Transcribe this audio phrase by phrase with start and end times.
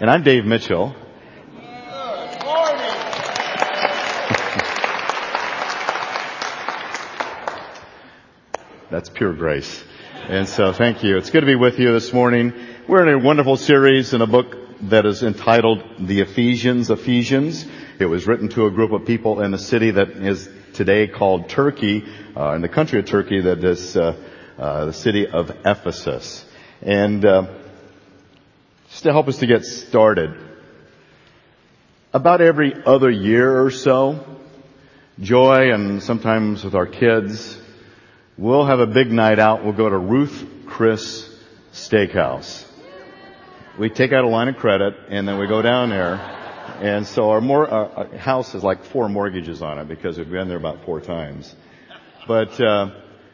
[0.00, 0.94] And I'm Dave Mitchell.
[0.94, 2.78] Good morning.
[8.92, 9.82] That's pure grace.
[10.28, 11.16] And so thank you.
[11.16, 12.52] It's good to be with you this morning.
[12.86, 17.66] We're in a wonderful series in a book that is entitled The Ephesians, Ephesians.
[17.98, 21.48] It was written to a group of people in a city that is today called
[21.48, 22.04] Turkey,
[22.36, 24.14] uh, in the country of Turkey that is uh,
[24.56, 26.44] uh, the city of Ephesus.
[26.82, 27.57] And uh,
[28.90, 30.34] just to help us to get started,
[32.12, 34.24] about every other year or so,
[35.20, 37.58] Joy and sometimes with our kids,
[38.36, 39.64] we'll have a big night out.
[39.64, 41.28] We'll go to Ruth Chris
[41.72, 42.64] Steakhouse.
[43.78, 46.14] We take out a line of credit and then we go down there.
[46.80, 50.48] And so our, more, our house has like four mortgages on it because we've been
[50.48, 51.54] there about four times.
[52.26, 52.90] But uh,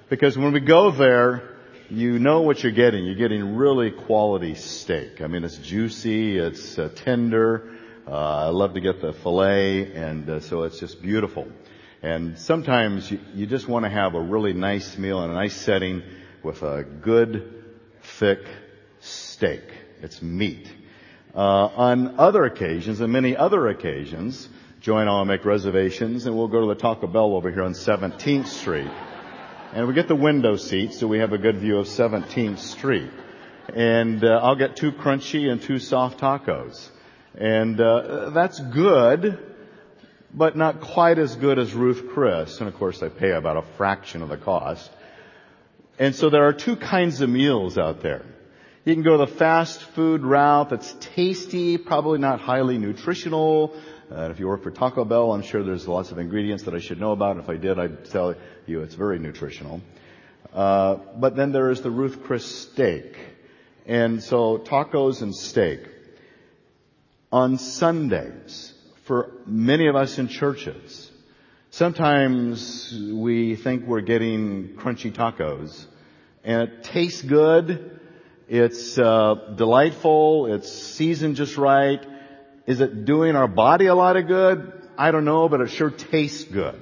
[0.09, 1.54] because when we go there,
[1.91, 3.05] you know what you're getting.
[3.05, 5.21] You're getting really quality steak.
[5.21, 7.71] I mean, it's juicy, it's uh, tender.
[8.07, 11.47] Uh, I love to get the filet, and uh, so it's just beautiful.
[12.03, 15.57] And sometimes you, you just want to have a really nice meal in a nice
[15.57, 16.03] setting
[16.43, 17.65] with a good,
[18.19, 18.41] thick
[19.01, 19.63] steak.
[20.03, 20.69] It's meat.
[21.35, 24.49] Uh, on other occasions, and many other occasions,
[24.81, 27.63] Joy and I will make reservations, and we'll go to the Taco Bell over here
[27.63, 28.91] on 17th Street.
[29.75, 33.11] And we get the window seat, so we have a good view of 17th Street.
[33.75, 36.91] And uh, I'll get two crunchy and two soft tacos.
[37.35, 39.37] And uh, that's good,
[40.33, 42.61] but not quite as good as Ruth Chris.
[42.61, 44.89] And of course, I pay about a fraction of the cost.
[45.99, 48.25] And so there are two kinds of meals out there.
[48.85, 53.75] You can go the fast food route that's tasty, probably not highly nutritional.
[54.11, 56.79] Uh, if you work for Taco Bell, I'm sure there's lots of ingredients that I
[56.79, 57.39] should know about.
[57.39, 58.35] If I did, I'd tell
[58.67, 59.81] you it's very nutritional.
[60.53, 63.17] Uh, but then there is the Ruth Chris steak.
[63.87, 65.89] And so tacos and steak.
[67.33, 68.75] On Sundays,
[69.05, 71.11] for many of us in churches,
[71.71, 75.87] sometimes we think we're getting crunchy tacos
[76.45, 78.01] and it tastes good.
[78.49, 80.53] It's uh, delightful.
[80.53, 82.07] It's seasoned just right.
[82.67, 84.73] Is it doing our body a lot of good?
[84.97, 86.81] I don't know, but it sure tastes good.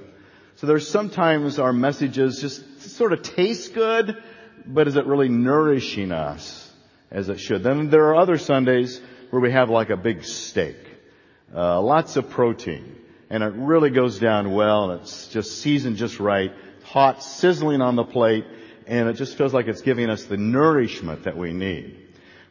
[0.55, 4.21] So there's sometimes our messages just sort of taste good,
[4.65, 6.71] but is it really nourishing us
[7.11, 7.63] as it should?
[7.63, 10.77] Then there are other Sundays where we have like a big steak,
[11.53, 12.95] uh, lots of protein,
[13.29, 17.95] and it really goes down well, and it's just seasoned just right, hot, sizzling on
[17.95, 18.45] the plate,
[18.85, 21.99] and it just feels like it's giving us the nourishment that we need.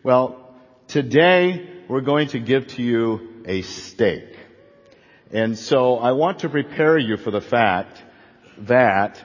[0.03, 0.55] Well,
[0.89, 4.37] today we're going to give to you a steak.
[5.31, 8.03] And so I want to prepare you for the fact
[8.59, 9.23] that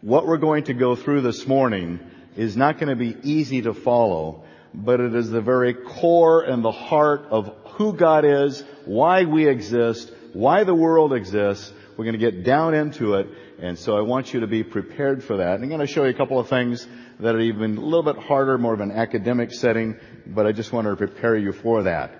[0.00, 2.00] what we're going to go through this morning
[2.36, 4.44] is not going to be easy to follow,
[4.74, 9.48] but it is the very core and the heart of who God is, why we
[9.48, 11.72] exist, why the world exists.
[11.96, 13.28] We're going to get down into it,
[13.60, 15.54] and so I want you to be prepared for that.
[15.54, 16.86] And I'm going to show you a couple of things
[17.20, 19.96] that are even a little bit harder, more of an academic setting,
[20.26, 22.12] but I just want to prepare you for that.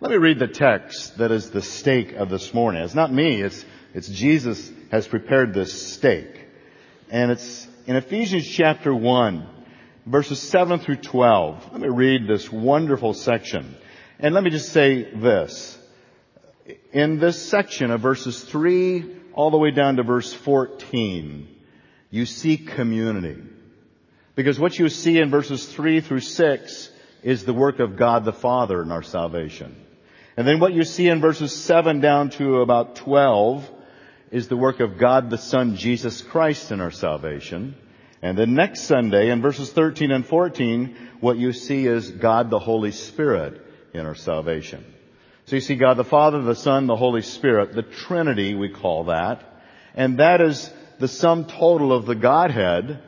[0.00, 2.82] Let me read the text that is the stake of this morning.
[2.82, 3.64] It's not me, it's,
[3.94, 6.48] it's Jesus has prepared this stake.
[7.10, 9.46] And it's in Ephesians chapter 1,
[10.06, 11.72] verses 7 through 12.
[11.72, 13.76] Let me read this wonderful section.
[14.18, 15.78] And let me just say this.
[16.92, 21.48] In this section of verses 3 all the way down to verse 14,
[22.10, 23.36] you see community.
[24.34, 26.90] Because what you see in verses 3 through 6
[27.22, 29.76] is the work of God the Father in our salvation.
[30.36, 33.70] And then what you see in verses 7 down to about 12
[34.30, 37.74] is the work of God the Son, Jesus Christ in our salvation.
[38.22, 42.58] And then next Sunday in verses 13 and 14, what you see is God the
[42.58, 43.60] Holy Spirit
[43.92, 44.84] in our salvation.
[45.44, 49.04] So you see God the Father, the Son, the Holy Spirit, the Trinity we call
[49.04, 49.42] that.
[49.94, 53.02] And that is the sum total of the Godhead.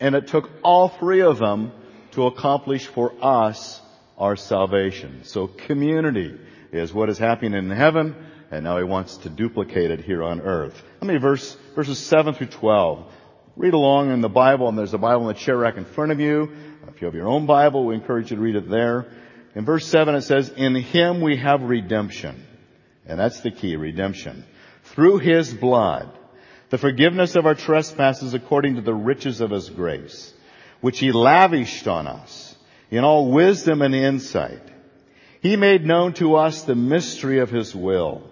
[0.00, 1.72] And it took all three of them
[2.12, 3.80] to accomplish for us
[4.18, 5.24] our salvation.
[5.24, 6.38] So community
[6.72, 8.14] is what is happening in heaven
[8.50, 10.80] and now he wants to duplicate it here on earth.
[11.00, 13.12] Let me verse, verses 7 through 12.
[13.56, 16.12] Read along in the Bible, and there's a Bible in the chair rack in front
[16.12, 16.54] of you.
[16.88, 19.06] If you have your own Bible, we encourage you to read it there.
[19.54, 22.46] In verse 7 it says, In him we have redemption.
[23.06, 24.44] And that's the key, redemption.
[24.84, 26.16] Through his blood,
[26.70, 30.32] the forgiveness of our trespasses according to the riches of his grace,
[30.80, 32.54] which he lavished on us
[32.90, 34.62] in all wisdom and insight.
[35.40, 38.22] He made known to us the mystery of his will,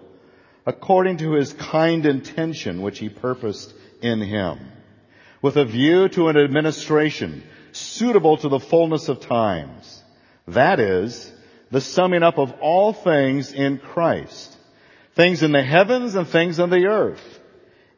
[0.65, 4.59] according to his kind intention which he purposed in him,
[5.41, 10.03] with a view to an administration suitable to the fullness of times.
[10.47, 11.31] That is,
[11.71, 14.55] the summing up of all things in Christ,
[15.15, 17.34] things in the heavens and things on the earth.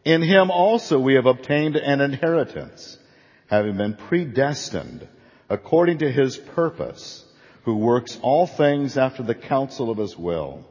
[0.07, 2.97] In him also we have obtained an inheritance,
[3.47, 5.05] having been predestined
[5.49, 7.25] according to his purpose,
[7.63, 10.63] who works all things after the counsel of his will,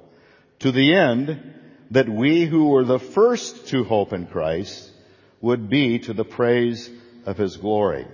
[0.60, 1.52] to the end
[1.90, 4.90] that we who were the first to hope in Christ
[5.42, 6.88] would be to the praise
[7.26, 8.06] of his glory.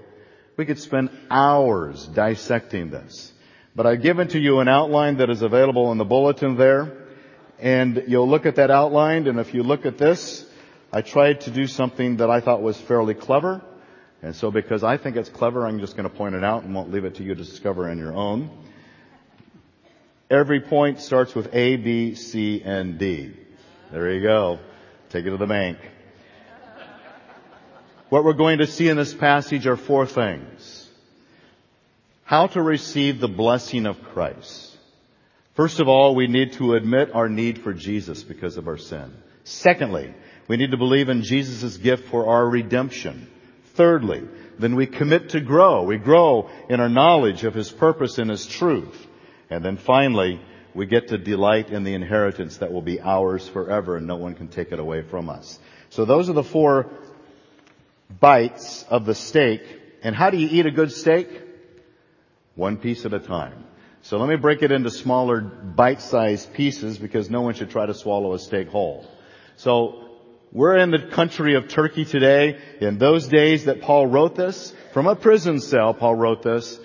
[0.56, 3.32] We could spend hours dissecting this,
[3.76, 7.06] but I've given to you an outline that is available in the bulletin there,
[7.60, 10.48] and you'll look at that outline, and if you look at this,
[10.92, 13.62] I tried to do something that I thought was fairly clever,
[14.20, 16.74] and so because I think it's clever, I'm just going to point it out and
[16.74, 18.50] won't leave it to you to discover on your own.
[20.30, 23.32] Every point starts with A, B, C, and D.
[23.90, 24.58] There you go.
[25.08, 25.78] Take it to the bank.
[28.10, 30.90] What we're going to see in this passage are four things.
[32.24, 34.76] How to receive the blessing of Christ.
[35.54, 39.14] First of all, we need to admit our need for Jesus because of our sin.
[39.44, 40.14] Secondly,
[40.52, 43.26] we need to believe in Jesus' gift for our redemption.
[43.72, 44.28] Thirdly,
[44.58, 45.84] then we commit to grow.
[45.84, 48.94] We grow in our knowledge of His purpose and His truth.
[49.49, 50.43] And then finally,
[50.75, 54.34] we get to delight in the inheritance that will be ours forever and no one
[54.34, 55.58] can take it away from us.
[55.88, 56.90] So those are the four
[58.20, 59.62] bites of the steak.
[60.02, 61.28] And how do you eat a good steak?
[62.56, 63.64] One piece at a time.
[64.02, 67.94] So let me break it into smaller bite-sized pieces because no one should try to
[67.94, 69.06] swallow a steak whole.
[69.56, 70.10] So
[70.52, 72.58] we're in the country of Turkey today.
[72.78, 76.78] In those days that Paul wrote this, from a prison cell, Paul wrote this.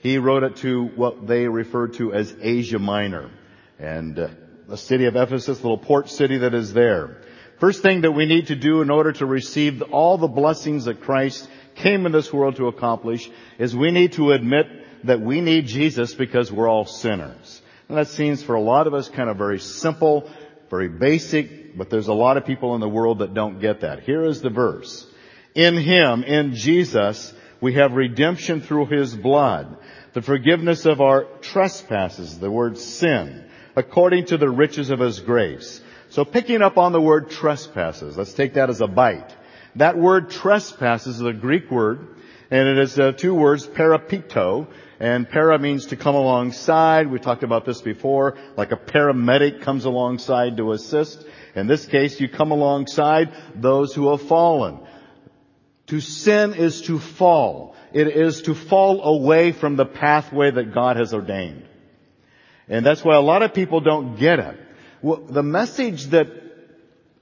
[0.00, 3.30] He wrote it to what they referred to as Asia Minor.
[3.78, 4.28] And uh,
[4.68, 7.22] the city of Ephesus, little port city that is there.
[7.58, 11.00] First thing that we need to do in order to receive all the blessings that
[11.00, 14.66] Christ came in this world to accomplish is we need to admit
[15.04, 17.62] that we need Jesus because we're all sinners.
[17.88, 20.30] And that seems for a lot of us kind of very simple,
[20.74, 24.00] very basic, but there's a lot of people in the world that don't get that.
[24.00, 25.06] Here is the verse.
[25.54, 29.76] In Him, in Jesus, we have redemption through His blood,
[30.14, 33.44] the forgiveness of our trespasses, the word sin,
[33.76, 35.80] according to the riches of His grace.
[36.10, 39.32] So picking up on the word trespasses, let's take that as a bite.
[39.76, 42.08] That word trespasses is a Greek word,
[42.50, 44.66] and it is uh, two words, parapito,
[45.00, 47.10] and para means to come alongside.
[47.10, 51.24] We talked about this before, like a paramedic comes alongside to assist.
[51.54, 54.80] In this case, you come alongside those who have fallen.
[55.88, 57.76] To sin is to fall.
[57.92, 61.64] It is to fall away from the pathway that God has ordained.
[62.68, 64.58] And that's why a lot of people don't get it.
[65.02, 66.28] Well, the message that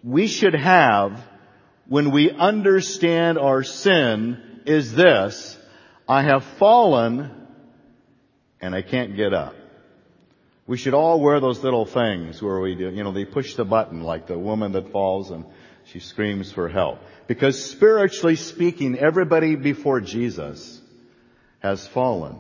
[0.05, 1.21] we should have
[1.89, 5.59] when we understand our sin is this,
[6.09, 7.42] I have fallen
[8.63, 9.55] and I can't get up.
[10.67, 13.65] We should all wear those little things where we do, you know, they push the
[13.65, 15.45] button like the woman that falls and
[15.87, 17.01] she screams for help.
[17.27, 20.81] Because spiritually speaking, everybody before Jesus
[21.59, 22.37] has fallen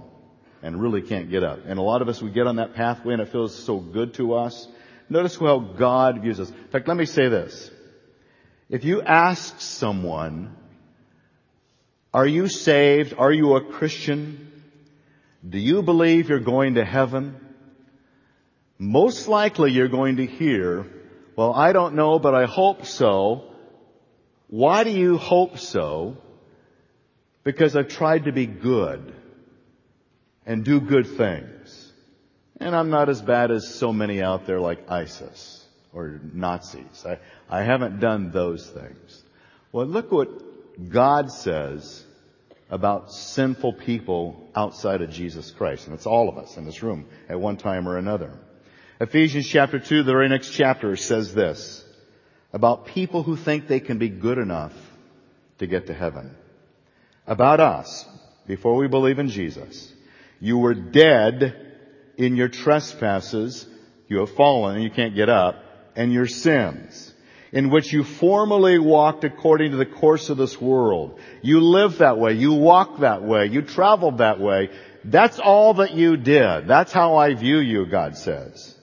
[0.62, 1.58] and really can't get up.
[1.66, 4.14] And a lot of us, we get on that pathway and it feels so good
[4.14, 4.68] to us.
[5.08, 6.48] Notice how God views us.
[6.48, 7.70] In fact, let me say this.
[8.70, 10.56] If you ask someone,
[12.14, 13.14] are you saved?
[13.18, 14.51] Are you a Christian?
[15.48, 17.36] Do you believe you're going to heaven?
[18.78, 20.86] Most likely you're going to hear,
[21.36, 23.54] well, I don't know, but I hope so.
[24.48, 26.16] Why do you hope so?
[27.42, 29.14] Because I've tried to be good
[30.46, 31.92] and do good things.
[32.60, 37.04] And I'm not as bad as so many out there like ISIS or Nazis.
[37.04, 37.18] I,
[37.48, 39.24] I haven't done those things.
[39.72, 42.04] Well, look what God says
[42.72, 45.86] about sinful people outside of Jesus Christ.
[45.86, 48.32] And it's all of us in this room at one time or another.
[48.98, 51.84] Ephesians chapter 2, the very next chapter says this
[52.50, 54.72] about people who think they can be good enough
[55.58, 56.34] to get to heaven.
[57.26, 58.06] About us,
[58.46, 59.92] before we believe in Jesus,
[60.40, 61.74] you were dead
[62.16, 63.66] in your trespasses,
[64.08, 65.62] you have fallen and you can't get up,
[65.94, 67.11] and your sins,
[67.52, 71.20] in which you formerly walked according to the course of this world.
[71.42, 74.70] You lived that way, you walked that way, you traveled that way.
[75.04, 76.66] That's all that you did.
[76.66, 78.74] That's how I view you, God says.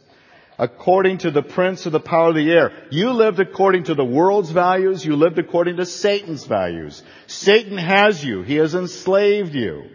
[0.60, 2.88] According to the prince of the power of the air.
[2.92, 7.02] You lived according to the world's values, you lived according to Satan's values.
[7.28, 9.86] Satan has you, he has enslaved you.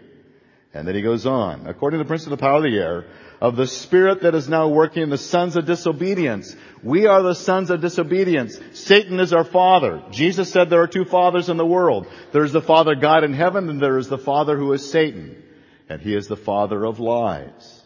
[0.73, 3.05] And then he goes on, according to the prince of the power of the air,
[3.41, 6.55] of the spirit that is now working in the sons of disobedience.
[6.83, 8.59] We are the sons of disobedience.
[8.73, 10.03] Satan is our father.
[10.11, 12.07] Jesus said there are two fathers in the world.
[12.31, 15.41] There is the Father God in heaven and there is the Father who is Satan.
[15.89, 17.81] And he is the father of lies.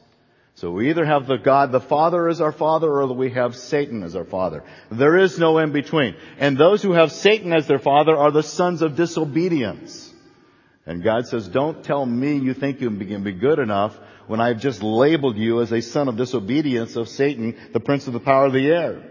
[0.55, 4.03] So we either have the God the Father as our Father or we have Satan
[4.03, 4.63] as our Father.
[4.91, 6.15] There is no in between.
[6.37, 10.13] And those who have Satan as their Father are the sons of disobedience.
[10.85, 13.97] And God says, don't tell me you think you can be good enough
[14.29, 18.13] when I've just labeled you as a son of disobedience of Satan, the prince of
[18.13, 19.03] the power of the air.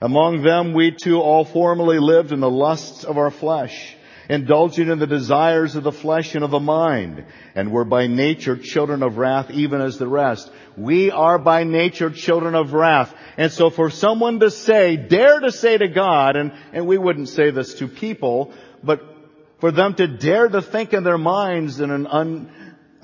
[0.00, 3.96] Among them we too all formerly lived in the lusts of our flesh
[4.28, 8.56] indulging in the desires of the flesh and of the mind, and were by nature
[8.56, 10.50] children of wrath even as the rest.
[10.78, 13.14] We are by nature children of wrath.
[13.36, 17.28] And so for someone to say, dare to say to God, and, and we wouldn't
[17.28, 19.02] say this to people, but
[19.60, 22.50] for them to dare to think in their minds in an un,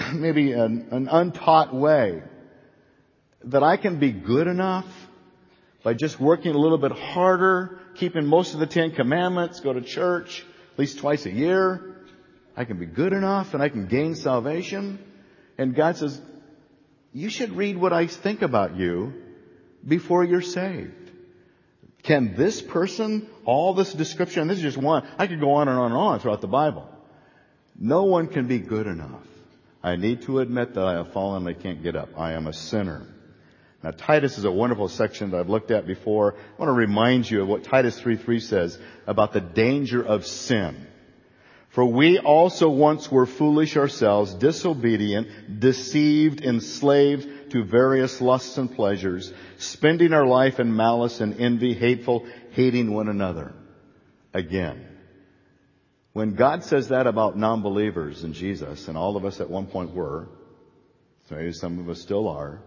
[0.14, 2.22] maybe an, an untaught way,
[3.44, 4.86] that I can be good enough
[5.82, 9.80] by just working a little bit harder, keeping most of the Ten Commandments, go to
[9.80, 11.96] church, at least twice a year.
[12.56, 14.98] I can be good enough and I can gain salvation.
[15.56, 16.20] And God says,
[17.12, 19.14] you should read what I think about you
[19.86, 20.92] before you're saved.
[22.02, 25.78] Can this person, all this description, this is just one, I could go on and
[25.78, 26.88] on and on throughout the Bible.
[27.78, 29.22] No one can be good enough.
[29.82, 32.10] I need to admit that I have fallen I can't get up.
[32.18, 33.06] I am a sinner.
[33.82, 36.34] Now Titus is a wonderful section that I've looked at before.
[36.34, 40.86] I want to remind you of what Titus 3.3 says about the danger of sin.
[41.70, 49.32] For we also once were foolish ourselves, disobedient, deceived, enslaved to various lusts and pleasures,
[49.56, 53.52] spending our life in malice and envy, hateful, hating one another.
[54.34, 54.89] Again,
[56.12, 59.94] when God says that about non-believers in Jesus, and all of us at one point
[59.94, 60.28] were,
[61.30, 62.60] maybe some of us still are,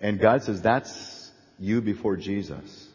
[0.00, 2.88] and God says, that's you before Jesus.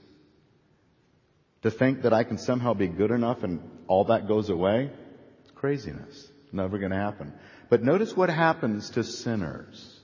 [1.61, 4.89] To think that I can somehow be good enough and all that goes away?
[5.43, 6.27] it's Craziness.
[6.51, 7.33] Never gonna happen.
[7.69, 9.99] But notice what happens to sinners.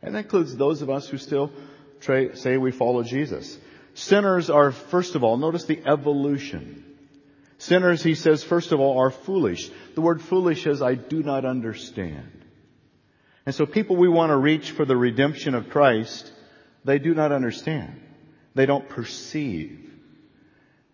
[0.00, 1.50] And that includes those of us who still
[2.00, 3.58] say we follow Jesus.
[3.94, 6.84] Sinners are, first of all, notice the evolution.
[7.58, 9.70] Sinners, he says, first of all, are foolish.
[9.94, 12.44] The word foolish is, I do not understand.
[13.46, 16.32] And so people we want to reach for the redemption of Christ
[16.86, 18.00] they do not understand.
[18.54, 19.90] They don't perceive.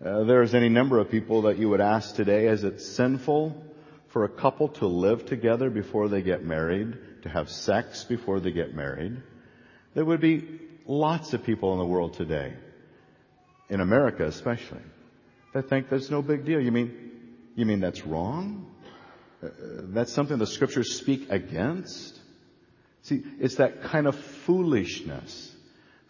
[0.05, 3.63] Uh, there's any number of people that you would ask today, is it sinful
[4.09, 8.53] for a couple to live together before they get married, to have sex before they
[8.53, 9.23] get married?
[9.95, 12.55] There would be lots of people in the world today,
[13.69, 14.81] in America especially,
[15.53, 16.61] that think that's no big deal.
[16.61, 17.11] You mean,
[17.55, 18.67] you mean that's wrong?
[19.43, 19.49] Uh,
[19.93, 22.19] that's something the scriptures speak against?
[23.03, 25.53] See, it's that kind of foolishness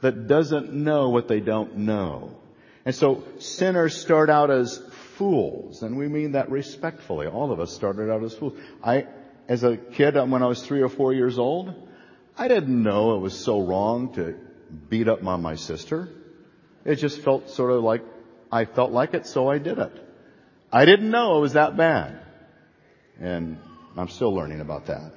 [0.02, 2.36] that doesn't know what they don't know.
[2.84, 4.78] And so sinners start out as
[5.16, 7.26] fools, and we mean that respectfully.
[7.26, 8.58] All of us started out as fools.
[8.82, 9.06] I,
[9.48, 11.72] as a kid, when I was three or four years old,
[12.36, 14.36] I didn't know it was so wrong to
[14.88, 16.08] beat up on my sister.
[16.84, 18.02] It just felt sort of like
[18.52, 19.92] I felt like it, so I did it.
[20.70, 22.20] I didn't know it was that bad.
[23.18, 23.58] And
[23.96, 25.12] I'm still learning about that.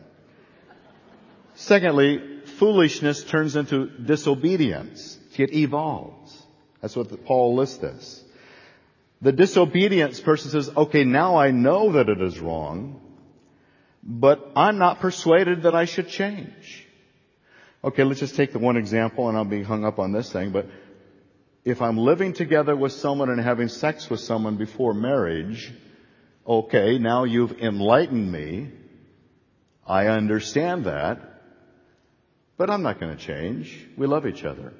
[1.56, 5.20] Secondly, foolishness turns into disobedience.
[5.38, 6.42] It evolves.
[6.82, 8.24] That's what Paul lists this.
[9.22, 13.02] The disobedience person says, okay, now I know that it is wrong,
[14.04, 16.86] but I'm not persuaded that I should change.
[17.84, 20.52] Okay, let's just take the one example and I'll be hung up on this thing,
[20.52, 20.68] but
[21.66, 25.74] if I'm living together with someone and having sex with someone before marriage,
[26.48, 28.70] okay, now you've enlightened me.
[29.86, 31.20] I understand that.
[32.56, 33.76] But I'm not going to change.
[33.98, 34.74] We love each other.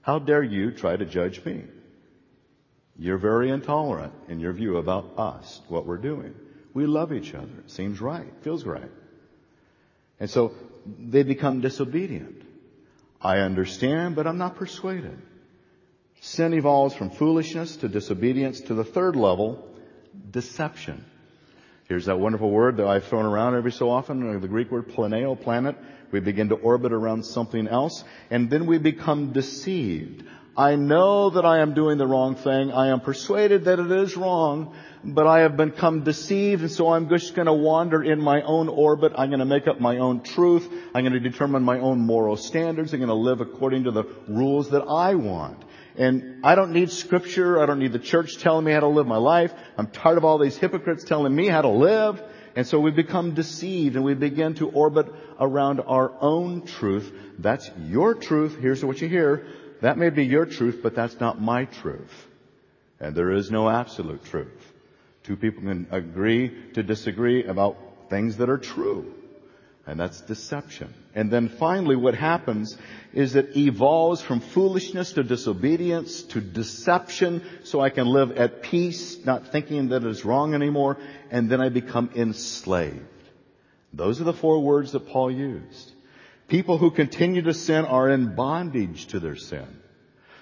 [0.00, 1.64] How dare you try to judge me?
[2.96, 6.34] You're very intolerant in your view about us, what we're doing.
[6.72, 7.52] We love each other.
[7.64, 8.32] It seems right.
[8.42, 8.90] Feels right.
[10.18, 10.54] And so
[10.98, 12.42] they become disobedient.
[13.20, 15.20] I understand, but I'm not persuaded.
[16.24, 19.62] Sin evolves from foolishness to disobedience to the third level,
[20.30, 21.04] deception.
[21.86, 24.88] Here's that wonderful word that I've thrown around every so often, uh, the Greek word
[24.88, 25.76] planeo, planet.
[26.12, 30.24] We begin to orbit around something else, and then we become deceived.
[30.56, 32.72] I know that I am doing the wrong thing.
[32.72, 37.10] I am persuaded that it is wrong, but I have become deceived, and so I'm
[37.10, 39.12] just going to wander in my own orbit.
[39.14, 40.66] I'm going to make up my own truth.
[40.94, 42.94] I'm going to determine my own moral standards.
[42.94, 45.62] I'm going to live according to the rules that I want.
[45.96, 47.62] And I don't need scripture.
[47.62, 49.52] I don't need the church telling me how to live my life.
[49.78, 52.22] I'm tired of all these hypocrites telling me how to live.
[52.56, 55.06] And so we become deceived and we begin to orbit
[55.38, 57.12] around our own truth.
[57.38, 58.58] That's your truth.
[58.60, 59.46] Here's what you hear.
[59.82, 62.12] That may be your truth, but that's not my truth.
[63.00, 64.72] And there is no absolute truth.
[65.24, 67.76] Two people can agree to disagree about
[68.08, 69.14] things that are true.
[69.86, 70.92] And that's deception.
[71.14, 72.76] And then finally what happens
[73.12, 79.24] is it evolves from foolishness to disobedience to deception so I can live at peace,
[79.24, 80.98] not thinking that it's wrong anymore,
[81.30, 83.06] and then I become enslaved.
[83.92, 85.92] Those are the four words that Paul used.
[86.48, 89.68] People who continue to sin are in bondage to their sin.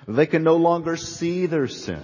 [0.09, 2.03] They can no longer see their sin.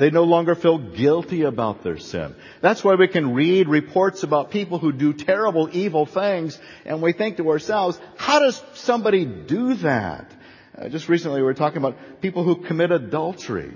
[0.00, 2.34] They no longer feel guilty about their sin.
[2.62, 7.12] That's why we can read reports about people who do terrible, evil things, and we
[7.12, 10.32] think to ourselves, how does somebody do that?
[10.74, 13.74] Uh, just recently we were talking about people who commit adultery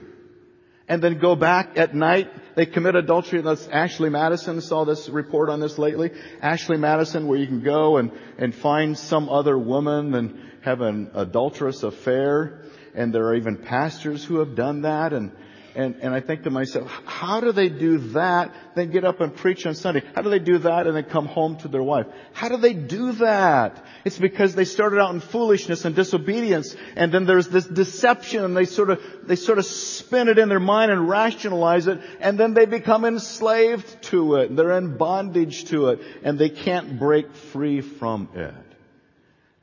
[0.88, 2.30] and then go back at night.
[2.54, 3.42] They commit adultery.
[3.42, 6.10] That's Ashley Madison saw this report on this lately.
[6.40, 11.10] Ashley Madison, where you can go and, and find some other woman and have an
[11.12, 12.62] adulterous affair.
[12.94, 15.12] And there are even pastors who have done that.
[15.12, 15.30] And
[15.76, 19.34] and, and I think to myself, how do they do that, then get up and
[19.34, 20.02] preach on Sunday?
[20.14, 22.06] How do they do that and then come home to their wife?
[22.32, 23.84] How do they do that?
[24.04, 28.56] It's because they started out in foolishness and disobedience, and then there's this deception, and
[28.56, 32.38] they sort of, they sort of spin it in their mind and rationalize it, and
[32.38, 34.54] then they become enslaved to it.
[34.54, 38.54] They're in bondage to it, and they can't break free from it.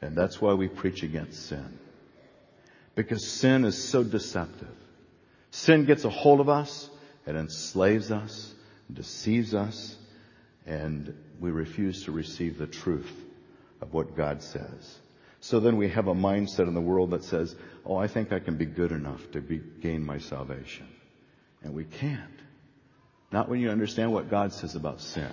[0.02, 1.80] And that's why we preach against sin.
[2.96, 4.81] Because sin is so deceptive.
[5.52, 6.90] Sin gets a hold of us
[7.26, 8.54] and enslaves us,
[8.92, 9.96] deceives us,
[10.66, 13.12] and we refuse to receive the truth
[13.82, 15.00] of what God says.
[15.42, 17.56] So then we have a mindset in the world that says,
[17.86, 20.88] oh, I think I can be good enough to be, gain my salvation.
[21.64, 22.22] And we can't.
[23.32, 25.30] Not when you understand what God says about sin.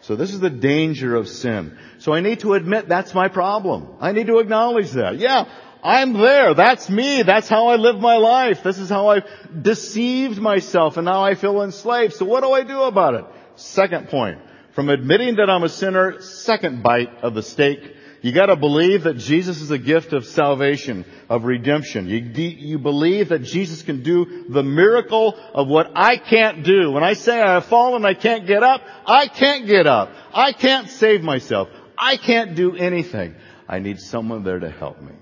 [0.00, 1.76] So this is the danger of sin.
[1.98, 3.96] So I need to admit that's my problem.
[4.00, 5.18] I need to acknowledge that.
[5.18, 5.46] Yeah,
[5.82, 6.54] I'm there.
[6.54, 7.22] That's me.
[7.22, 8.62] That's how I live my life.
[8.62, 9.28] This is how I've
[9.62, 12.14] deceived myself and now I feel enslaved.
[12.14, 13.24] So what do I do about it?
[13.56, 14.38] Second point.
[14.74, 19.16] From admitting that I'm a sinner, second bite of the steak, you gotta believe that
[19.16, 22.08] Jesus is a gift of salvation, of redemption.
[22.08, 26.90] You, you believe that Jesus can do the miracle of what I can't do.
[26.90, 30.10] When I say I have fallen, I can't get up, I can't get up.
[30.32, 31.68] I can't save myself.
[31.96, 33.36] I can't do anything.
[33.68, 35.12] I need someone there to help me.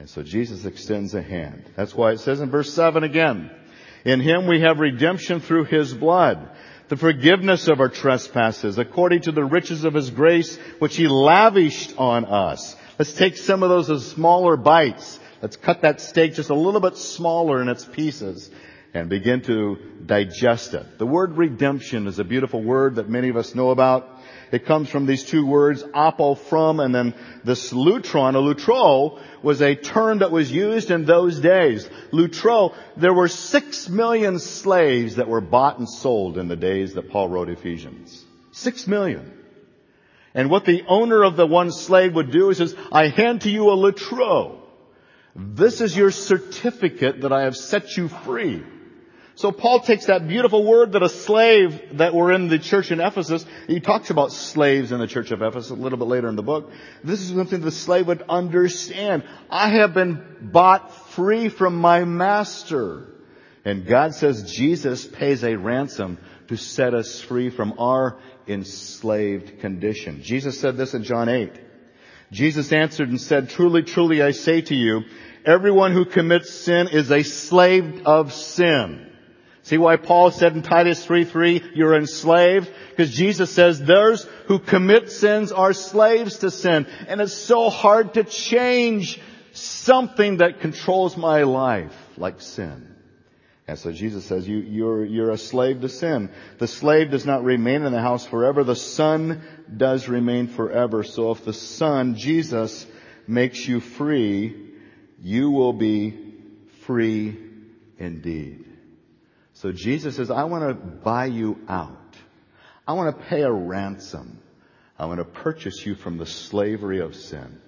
[0.00, 1.62] And so Jesus extends a hand.
[1.76, 3.50] That's why it says in verse 7 again,
[4.02, 6.48] in Him we have redemption through His blood,
[6.88, 11.92] the forgiveness of our trespasses, according to the riches of His grace, which He lavished
[11.98, 12.74] on us.
[12.98, 15.20] Let's take some of those as smaller bites.
[15.42, 18.50] Let's cut that steak just a little bit smaller in its pieces
[18.94, 20.98] and begin to digest it.
[20.98, 24.19] The word redemption is a beautiful word that many of us know about.
[24.52, 29.62] It comes from these two words, apo, from, and then this lutron, a lutro, was
[29.62, 31.88] a term that was used in those days.
[32.10, 37.10] Lutro, there were six million slaves that were bought and sold in the days that
[37.10, 38.24] Paul wrote Ephesians.
[38.50, 39.32] Six million.
[40.34, 43.50] And what the owner of the one slave would do is says, I hand to
[43.50, 44.62] you a lutro.
[45.34, 48.62] This is your certificate that I have set you free.
[49.40, 53.00] So Paul takes that beautiful word that a slave that were in the church in
[53.00, 56.36] Ephesus, he talks about slaves in the church of Ephesus a little bit later in
[56.36, 56.70] the book.
[57.02, 59.24] This is something the slave would understand.
[59.48, 63.06] I have been bought free from my master.
[63.64, 70.20] And God says Jesus pays a ransom to set us free from our enslaved condition.
[70.22, 71.58] Jesus said this in John 8.
[72.30, 75.04] Jesus answered and said, truly, truly I say to you,
[75.46, 79.06] everyone who commits sin is a slave of sin.
[79.70, 82.68] See why Paul said in Titus 3:3, you're enslaved?
[82.88, 86.88] Because Jesus says those who commit sins are slaves to sin.
[87.06, 89.20] And it's so hard to change
[89.52, 92.96] something that controls my life, like sin.
[93.68, 96.30] And so Jesus says, you, you're, you're a slave to sin.
[96.58, 98.64] The slave does not remain in the house forever.
[98.64, 99.40] The son
[99.76, 101.04] does remain forever.
[101.04, 102.86] So if the son, Jesus,
[103.28, 104.72] makes you free,
[105.22, 106.18] you will be
[106.86, 107.38] free
[107.98, 108.69] indeed.
[109.60, 111.98] So Jesus says, I want to buy you out.
[112.88, 114.38] I want to pay a ransom.
[114.98, 117.60] I want to purchase you from the slavery of sin.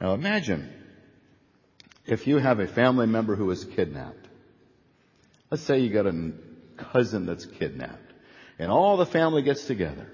[0.00, 0.72] Now imagine
[2.06, 4.28] if you have a family member who is kidnapped.
[5.50, 6.32] Let's say you got a
[6.76, 8.12] cousin that's kidnapped
[8.60, 10.06] and all the family gets together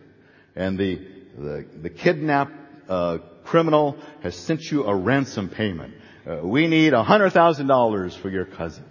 [0.57, 1.07] and the,
[1.37, 2.53] the, the kidnapped
[2.89, 5.93] uh, criminal has sent you a ransom payment.
[6.27, 8.87] Uh, we need a hundred thousand dollars for your cousin.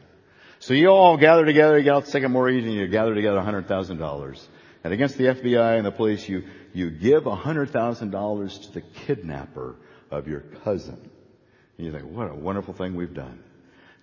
[0.59, 3.39] So you all gather together, you get out the second mortgage and you gather together
[3.39, 4.47] $100,000.
[4.83, 6.43] And against the FBI and the police, you,
[6.73, 9.75] you give $100,000 to the kidnapper
[10.11, 11.09] of your cousin.
[11.77, 13.41] And you think, what a wonderful thing we've done.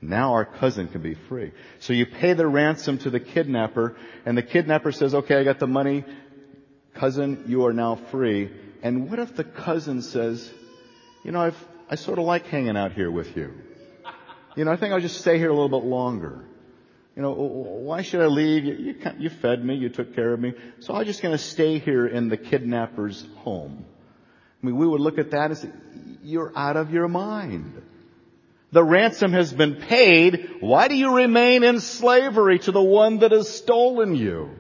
[0.01, 1.53] Now our cousin can be free.
[1.81, 5.59] So you pay the ransom to the kidnapper and the kidnapper says, okay, I got
[5.59, 6.05] the money.
[6.95, 8.51] Cousin, you are now free.
[8.83, 10.51] And what if the cousin says,
[11.23, 13.53] you know, I've, I sort of like hanging out here with you.
[14.57, 16.46] You know, I think I'll just stay here a little bit longer.
[17.17, 18.65] You know, why should I leave?
[18.65, 21.43] You, you, you fed me, you took care of me, so I'm just going to
[21.43, 23.87] stay here in the kidnapper's home.
[24.63, 25.71] I mean, we would look at that and say,
[26.23, 27.83] you're out of your mind.
[28.73, 30.57] The ransom has been paid.
[30.61, 34.51] Why do you remain in slavery to the one that has stolen you?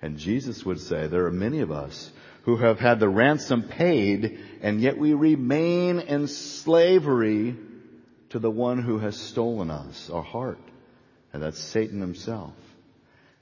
[0.00, 2.10] And Jesus would say, there are many of us
[2.44, 7.56] who have had the ransom paid and yet we remain in slavery
[8.30, 10.58] to the one who has stolen us, our heart.
[11.34, 12.52] And that's Satan himself.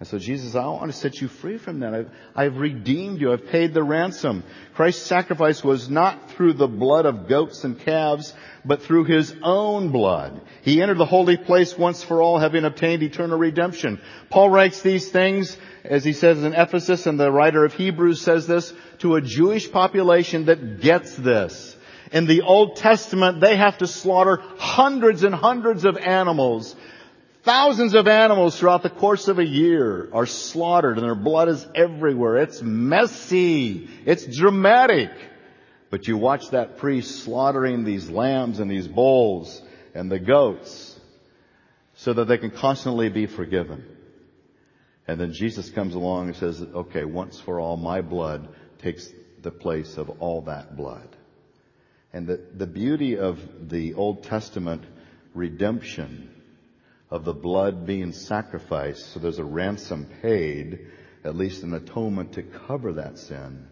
[0.00, 1.94] And so Jesus, I want to set you free from that.
[1.94, 3.32] I've, I've, redeemed you.
[3.32, 4.44] I've paid the ransom.
[4.74, 8.32] Christ's sacrifice was not through the blood of goats and calves,
[8.64, 10.40] but through his own blood.
[10.62, 14.00] He entered the holy place once for all, having obtained eternal redemption.
[14.30, 18.46] Paul writes these things, as he says in Ephesus, and the writer of Hebrews says
[18.46, 21.76] this, to a Jewish population that gets this.
[22.10, 26.74] In the Old Testament, they have to slaughter hundreds and hundreds of animals
[27.42, 31.66] Thousands of animals throughout the course of a year are slaughtered and their blood is
[31.74, 32.36] everywhere.
[32.36, 33.88] It's messy.
[34.06, 35.10] It's dramatic.
[35.90, 39.60] But you watch that priest slaughtering these lambs and these bulls
[39.92, 40.98] and the goats
[41.94, 43.84] so that they can constantly be forgiven.
[45.08, 49.50] And then Jesus comes along and says, okay, once for all, my blood takes the
[49.50, 51.08] place of all that blood.
[52.12, 54.84] And the, the beauty of the Old Testament
[55.34, 56.31] redemption
[57.12, 60.86] of the blood being sacrificed, so there's a ransom paid,
[61.24, 63.66] at least an atonement to cover that sin,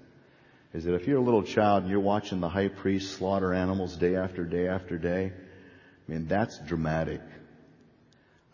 [0.75, 3.97] is that if you're a little child and you're watching the high priest slaughter animals
[3.97, 7.23] day after day after day, I mean, that's dramatic.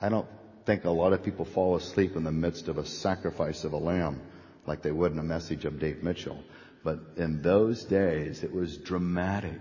[0.01, 0.29] I don't
[0.66, 3.79] think a lot of people fall asleep in the midst of a sacrifice of a
[3.79, 4.20] lamb
[4.66, 6.44] like they would in a message of Dave Mitchell.
[6.85, 9.61] But in those days, it was dramatic.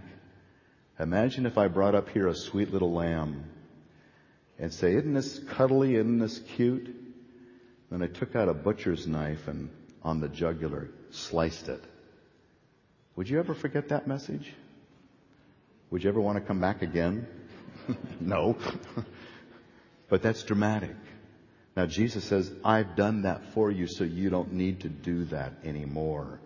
[1.00, 3.46] Imagine if I brought up here a sweet little lamb
[4.60, 5.96] and say, isn't this cuddly?
[5.96, 6.96] Isn't this cute?
[7.92, 9.70] Then I took out a butcher's knife and
[10.04, 11.84] on the jugular sliced it.
[13.16, 14.54] Would you ever forget that message?
[15.92, 17.28] Would you ever want to come back again?
[18.20, 18.58] no.
[20.10, 20.96] but that's dramatic.
[21.76, 25.54] Now Jesus says, I've done that for you so you don't need to do that
[25.64, 26.40] anymore.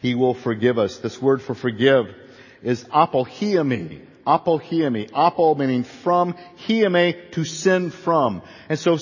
[0.00, 0.98] He will forgive us.
[0.98, 2.14] This word for forgive
[2.62, 5.10] is apohiemi, apohiemi.
[5.12, 6.34] Apo meaning from,
[6.66, 8.42] hieme to sin from.
[8.68, 8.98] And so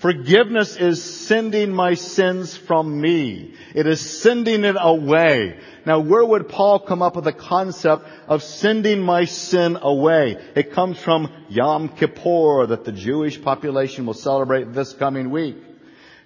[0.00, 3.54] forgiveness is sending my sins from me.
[3.74, 5.58] It is sending it away.
[5.84, 10.36] Now where would Paul come up with the concept of sending my sin away?
[10.54, 15.56] It comes from Yom Kippur that the Jewish population will celebrate this coming week.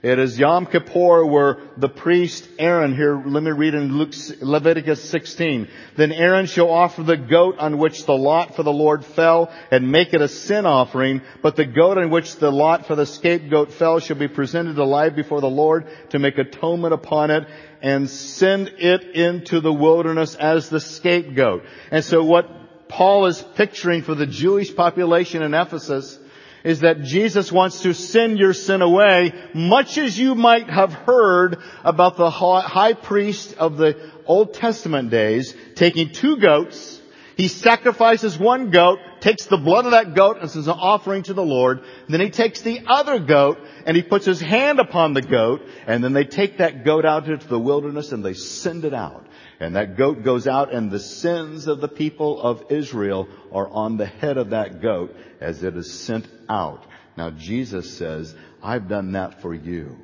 [0.02, 5.08] It is Yom Kippur where the priest Aaron, here let me read in Luke, Leviticus
[5.08, 5.68] 16.
[5.96, 9.92] Then Aaron shall offer the goat on which the lot for the Lord fell and
[9.92, 13.70] make it a sin offering, but the goat on which the lot for the scapegoat
[13.70, 17.46] fell shall be presented alive before the Lord to make atonement upon it
[17.80, 21.62] and send it into the wilderness as the scapegoat.
[21.92, 26.18] And so what Paul is picturing for the Jewish population in Ephesus
[26.64, 31.58] is that Jesus wants to send your sin away, much as you might have heard
[31.84, 37.00] about the high priest of the Old Testament days taking two goats,
[37.36, 41.44] he sacrifices one goat, takes the blood of that goat as an offering to the
[41.44, 45.62] Lord, then he takes the other goat and he puts his hand upon the goat,
[45.86, 49.26] and then they take that goat out into the wilderness and they send it out.
[49.62, 53.96] And that goat goes out and the sins of the people of Israel are on
[53.96, 56.84] the head of that goat as it is sent out.
[57.16, 59.98] Now Jesus says, I've done that for you.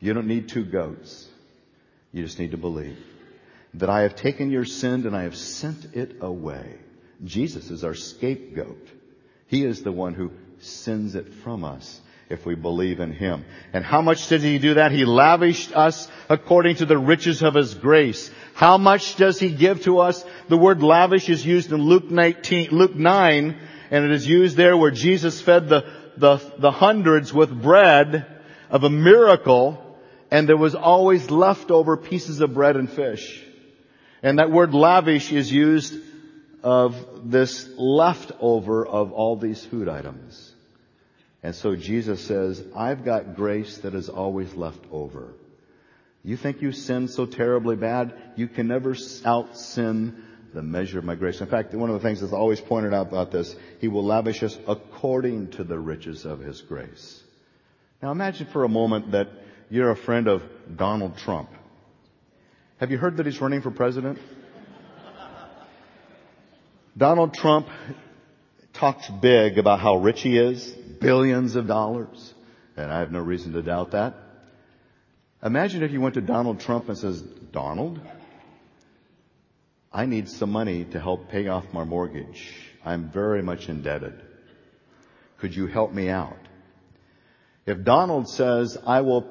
[0.00, 1.28] You don't need two goats.
[2.12, 2.96] You just need to believe
[3.74, 6.78] that I have taken your sin and I have sent it away.
[7.24, 8.88] Jesus is our scapegoat.
[9.48, 13.44] He is the one who sends it from us if we believe in Him.
[13.72, 14.92] And how much did He do that?
[14.92, 18.30] He lavished us according to the riches of His grace.
[18.54, 20.24] How much does He give to us?
[20.48, 23.56] The word lavish is used in Luke 19, Luke 9,
[23.90, 25.84] and it is used there where Jesus fed the,
[26.16, 28.26] the, the hundreds with bread
[28.70, 29.98] of a miracle,
[30.30, 33.42] and there was always leftover pieces of bread and fish.
[34.22, 35.94] And that word lavish is used
[36.62, 40.53] of this leftover of all these food items.
[41.44, 45.34] And so Jesus says, I've got grace that is always left over.
[46.22, 51.04] You think you sin so terribly bad, you can never out sin the measure of
[51.04, 51.42] my grace.
[51.42, 54.42] In fact, one of the things that's always pointed out about this, He will lavish
[54.42, 57.22] us according to the riches of His grace.
[58.02, 59.28] Now imagine for a moment that
[59.68, 60.42] you're a friend of
[60.74, 61.50] Donald Trump.
[62.78, 64.18] Have you heard that he's running for president?
[66.96, 67.66] Donald Trump
[68.72, 70.74] talks big about how rich he is,
[71.04, 72.34] billions of dollars,
[72.76, 74.14] and I have no reason to doubt that.
[75.44, 78.00] Imagine if you went to Donald Trump and says, Donald,
[79.92, 82.52] I need some money to help pay off my mortgage.
[82.84, 84.20] I'm very much indebted.
[85.38, 86.38] Could you help me out?
[87.66, 89.22] If Donald says, I will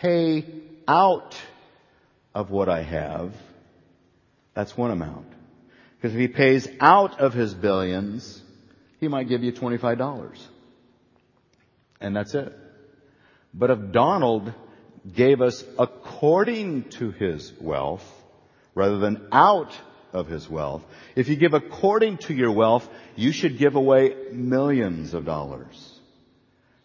[0.00, 0.46] pay
[0.88, 1.36] out
[2.34, 3.34] of what I have,
[4.54, 5.26] that's one amount.
[5.96, 8.42] Because if he pays out of his billions,
[8.98, 10.38] he might give you $25.
[12.02, 12.52] And that's it.
[13.54, 14.52] But if Donald
[15.14, 18.04] gave us according to his wealth,
[18.74, 19.72] rather than out
[20.12, 20.82] of his wealth,
[21.14, 26.00] if you give according to your wealth, you should give away millions of dollars.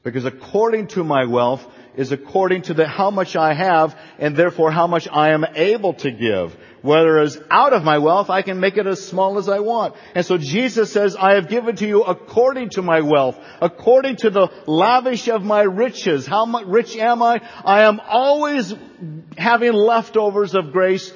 [0.04, 4.72] Because according to my wealth is according to the how much I have and therefore
[4.72, 6.56] how much I am able to give.
[6.88, 9.96] Whereas out of my wealth, I can make it as small as I want.
[10.16, 14.30] And so Jesus says, I have given to you according to my wealth, according to
[14.30, 16.26] the lavish of my riches.
[16.26, 17.42] How rich am I?
[17.66, 18.74] I am always
[19.38, 21.12] having leftovers of grace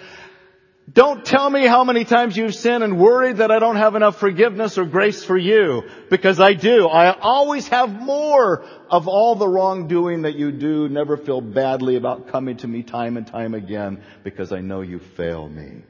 [0.94, 4.20] don't tell me how many times you've sinned and worried that I don't have enough
[4.20, 6.88] forgiveness or grace for you, because I do.
[6.88, 10.90] I always have more of all the wrongdoing that you do.
[10.90, 15.00] Never feel badly about coming to me time and time again, because I know you
[15.00, 15.84] fail me.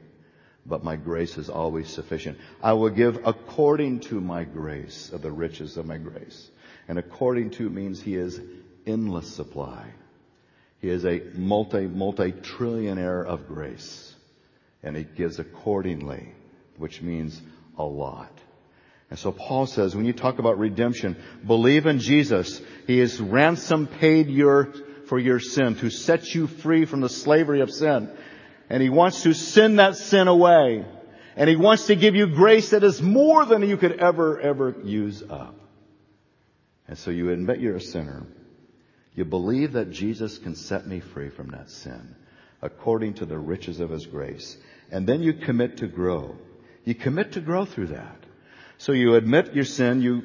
[0.66, 2.38] But my grace is always sufficient.
[2.62, 6.50] I will give according to my grace, of the riches of my grace.
[6.88, 8.40] And according to means he is
[8.86, 9.88] endless supply.
[10.80, 14.11] He is a multi, multi-trillionaire of grace
[14.84, 16.34] and he gives accordingly,
[16.78, 17.39] which means
[17.78, 18.32] a lot.
[19.10, 22.62] And so Paul says, when you talk about redemption, believe in Jesus.
[22.88, 24.74] He is ransom paid your,
[25.08, 28.10] for your sin to set you free from the slavery of sin.
[28.70, 30.86] And he wants to send that sin away.
[31.36, 34.76] And he wants to give you grace that is more than you could ever, ever
[34.84, 35.56] use up.
[36.88, 38.26] And so you admit you're a sinner.
[39.13, 42.15] You believe that Jesus can set me free from that sin
[42.62, 44.58] according to the riches of his grace.
[44.92, 46.36] And then you commit to grow.
[46.84, 48.18] You commit to grow through that.
[48.78, 50.24] So you admit your sin, you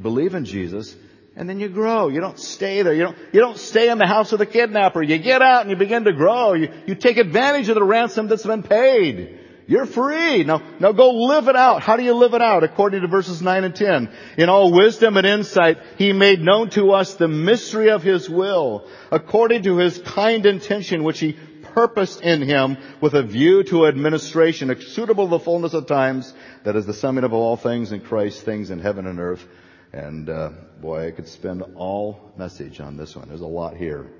[0.00, 0.96] believe in Jesus,
[1.36, 2.08] and then you grow.
[2.08, 2.92] You don't stay there.
[2.94, 5.02] You don't, you don't stay in the house of the kidnapper.
[5.02, 6.54] You get out and you begin to grow.
[6.54, 9.38] You, you take advantage of the ransom that's been paid.
[9.68, 10.44] You're free.
[10.44, 11.82] Now, now go live it out.
[11.82, 12.64] How do you live it out?
[12.64, 14.10] According to verses 9 and 10.
[14.38, 18.88] In all wisdom and insight, He made known to us the mystery of His will,
[19.12, 21.36] according to His kind intention, which He
[21.74, 26.32] purposed in him with a view to administration suitable to the fullness of times
[26.64, 29.44] that is the summing of all things in Christ, things in heaven and earth.
[29.92, 30.50] And uh,
[30.80, 33.28] boy, I could spend all message on this one.
[33.28, 34.10] There's a lot here.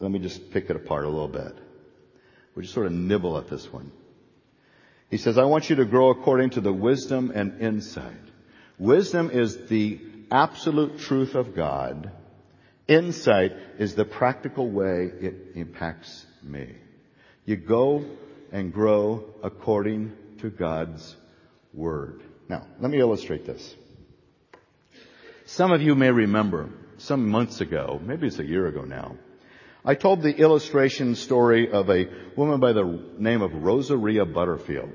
[0.00, 1.56] Let me just pick it apart a little bit.
[2.54, 3.92] We just sort of nibble at this one.
[5.10, 8.12] He says, I want you to grow according to the wisdom and insight.
[8.78, 12.10] Wisdom is the absolute truth of God.
[12.88, 16.74] Insight is the practical way it impacts me.
[17.44, 18.04] You go
[18.52, 21.16] and grow according to God's
[21.72, 22.22] Word.
[22.48, 23.74] Now, let me illustrate this.
[25.46, 29.16] Some of you may remember, some months ago, maybe it's a year ago now,
[29.84, 34.92] I told the illustration story of a woman by the name of Rosaria Butterfield.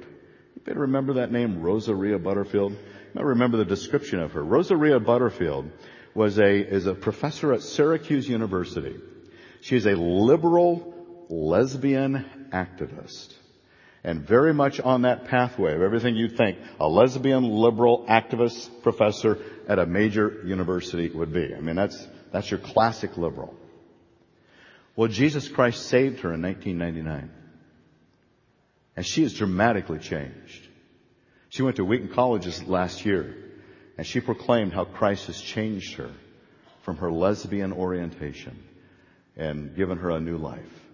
[0.55, 2.71] You better remember that name, Rosaria Butterfield.
[2.71, 2.77] You
[3.13, 4.43] might remember the description of her.
[4.43, 5.69] Rosaria Butterfield
[6.15, 8.95] was a, is a professor at Syracuse University.
[9.61, 10.98] She is a liberal
[11.29, 13.33] lesbian activist.
[14.03, 19.37] And very much on that pathway of everything you think a lesbian liberal activist professor
[19.67, 21.53] at a major university would be.
[21.53, 23.53] I mean, that's, that's your classic liberal.
[24.95, 27.31] Well, Jesus Christ saved her in 1999.
[28.95, 30.67] And she has dramatically changed.
[31.49, 33.35] She went to Wheaton Colleges last year
[33.97, 36.11] and she proclaimed how Christ has changed her
[36.83, 38.57] from her lesbian orientation
[39.35, 40.88] and given her a new life.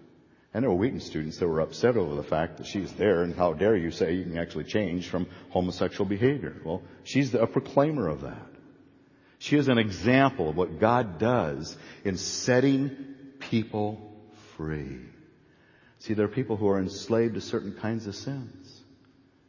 [0.56, 3.52] I know Wheaton students that were upset over the fact that she's there and how
[3.52, 6.56] dare you say you can actually change from homosexual behavior.
[6.64, 8.46] Well, she's a proclaimer of that.
[9.38, 12.96] She is an example of what God does in setting
[13.38, 14.00] people
[14.56, 15.00] free.
[15.98, 18.80] See, there are people who are enslaved to certain kinds of sins.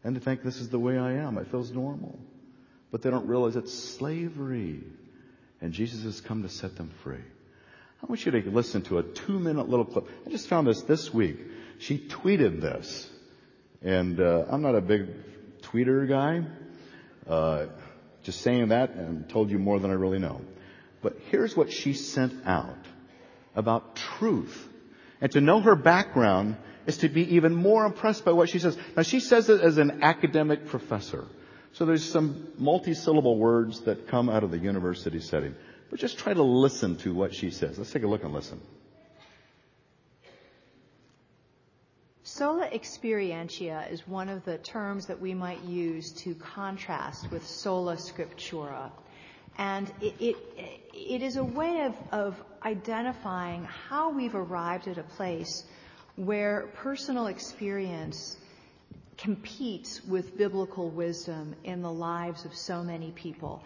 [0.04, 1.38] And they think this is the way I am.
[1.38, 2.20] It feels normal.
[2.92, 4.84] But they don't realize it's slavery.
[5.62, 7.24] And Jesus has come to set them free.
[8.02, 10.08] I want you to listen to a two minute little clip.
[10.26, 11.38] I just found this this week.
[11.80, 13.10] She tweeted this.
[13.82, 15.08] And uh, I'm not a big
[15.62, 16.44] tweeter guy.
[17.28, 17.68] Uh,
[18.24, 20.42] just saying that and told you more than I really know.
[21.02, 22.78] But here's what she sent out
[23.56, 24.68] about truth.
[25.22, 28.78] And to know her background is to be even more impressed by what she says.
[28.96, 31.26] Now she says it as an academic professor.
[31.74, 35.56] So there's some multi-syllable words that come out of the university setting.
[35.90, 37.78] But just try to listen to what she says.
[37.78, 38.60] Let's take a look and listen.
[42.24, 47.96] Sola experientia is one of the terms that we might use to contrast with sola
[47.96, 48.92] scriptura.
[49.58, 50.36] And it, it,
[50.94, 55.64] it is a way of, of identifying how we've arrived at a place
[56.16, 58.38] where personal experience
[59.18, 63.64] competes with biblical wisdom in the lives of so many people.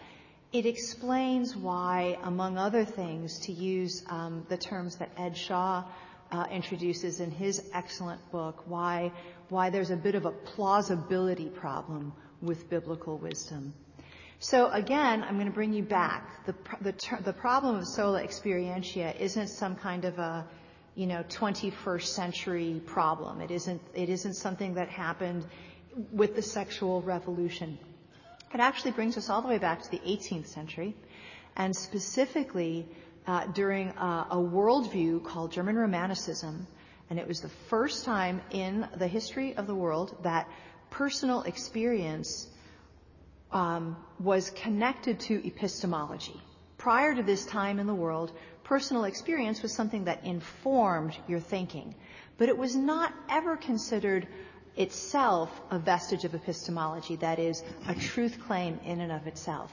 [0.52, 5.84] It explains why, among other things, to use um, the terms that Ed Shaw
[6.30, 9.12] uh, introduces in his excellent book, why
[9.48, 13.72] why there's a bit of a plausibility problem with biblical wisdom.
[14.40, 16.44] So again, I'm going to bring you back.
[16.44, 20.46] The the, the problem of sola experientia isn't some kind of a
[20.94, 23.40] you know 21st century problem.
[23.40, 25.46] It isn't it isn't something that happened
[26.12, 27.78] with the sexual revolution.
[28.54, 30.94] It actually brings us all the way back to the 18th century,
[31.56, 32.86] and specifically
[33.26, 36.66] uh, during a, a worldview called German Romanticism,
[37.08, 40.48] and it was the first time in the history of the world that
[40.90, 42.46] personal experience
[43.52, 46.38] um, was connected to epistemology.
[46.76, 48.32] Prior to this time in the world,
[48.64, 51.94] personal experience was something that informed your thinking,
[52.36, 54.26] but it was not ever considered
[54.76, 59.72] itself a vestige of epistemology, that is, a truth claim in and of itself.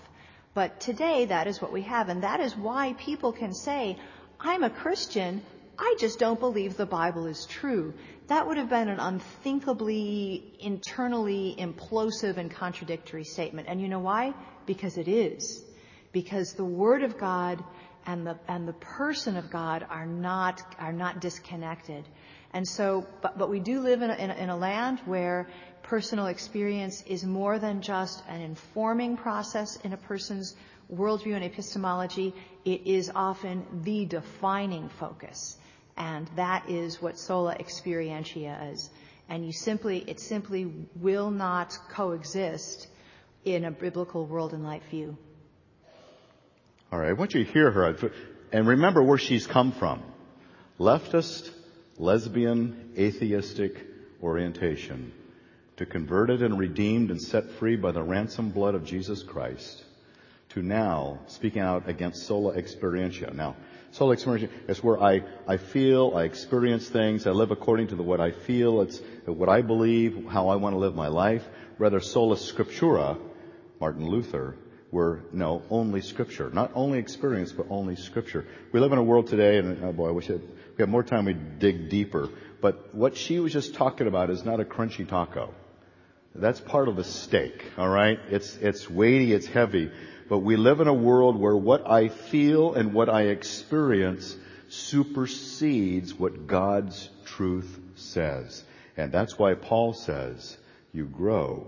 [0.54, 3.98] But today, that is what we have, and that is why people can say,
[4.40, 5.42] I'm a Christian,
[5.78, 7.94] I just don't believe the Bible is true.
[8.28, 13.68] That would have been an unthinkably, internally implosive and contradictory statement.
[13.70, 14.34] And you know why?
[14.66, 15.64] Because it is.
[16.12, 17.64] Because the Word of God
[18.06, 22.04] and the, and the person of God are not, are not disconnected.
[22.54, 25.48] And so, but, but we do live in a, in, a, in a land where
[25.84, 30.56] personal experience is more than just an informing process in a person's
[30.92, 32.34] worldview and epistemology.
[32.66, 35.58] It is often the defining focus.
[35.96, 38.90] And that is what sola experientia is.
[39.28, 42.88] And you simply, it simply will not coexist
[43.46, 45.18] in a biblical world and life view.
[46.92, 48.12] All right, I want you to hear her.
[48.52, 50.02] And remember where she's come from.
[50.80, 51.52] Leftist,
[52.00, 53.86] lesbian, atheistic
[54.24, 55.12] orientation
[55.78, 59.84] to converted and redeemed and set free by the ransom blood of Jesus Christ
[60.50, 63.34] to now speaking out against sola experientia.
[63.34, 63.56] Now,
[63.92, 68.04] sola experientia is where I, I feel, I experience things, I live according to the,
[68.04, 71.48] what I feel, it's what I believe, how I want to live my life.
[71.78, 73.20] Rather, sola scriptura,
[73.80, 74.56] Martin Luther,
[74.92, 76.50] were, no, only scripture.
[76.50, 78.46] Not only experience, but only scripture.
[78.72, 80.40] We live in a world today, and oh boy, I wish we
[80.78, 82.30] had more time, we'd dig deeper.
[82.62, 85.54] But what she was just talking about is not a crunchy taco.
[86.36, 88.20] That's part of the steak, alright?
[88.30, 89.92] It's, it's weighty, it's heavy.
[90.30, 94.36] But we live in a world where what I feel and what I experience
[94.70, 98.64] supersedes what God's truth says.
[98.96, 100.58] And that's why Paul says,
[100.94, 101.68] you grow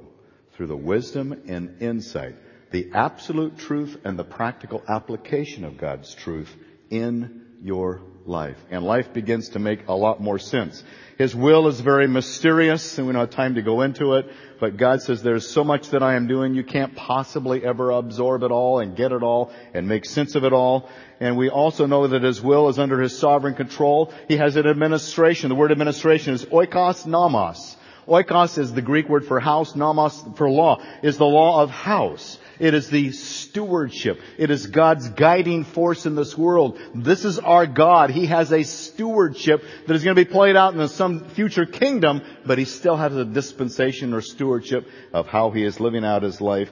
[0.54, 2.36] through the wisdom and insight
[2.72, 6.54] the absolute truth and the practical application of God's truth
[6.90, 8.58] in your life.
[8.70, 10.84] And life begins to make a lot more sense.
[11.18, 14.26] His will is very mysterious and we don't have time to go into it,
[14.60, 18.44] but God says there's so much that I am doing you can't possibly ever absorb
[18.44, 20.90] it all and get it all and make sense of it all.
[21.20, 24.14] And we also know that His will is under His sovereign control.
[24.28, 25.50] He has an administration.
[25.50, 27.78] The word administration is oikos nomos.
[28.08, 32.40] Oikos is the Greek word for house, nomos for law, is the law of house.
[32.62, 34.22] It is the stewardship.
[34.38, 36.78] It is God's guiding force in this world.
[36.94, 38.12] This is our God.
[38.12, 42.22] He has a stewardship that is going to be played out in some future kingdom,
[42.46, 46.40] but he still has a dispensation or stewardship of how he is living out his
[46.40, 46.72] life